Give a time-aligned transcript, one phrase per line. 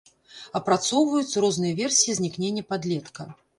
[0.59, 3.31] Адпрацоўваюцца розныя версіі знікнення падлетка.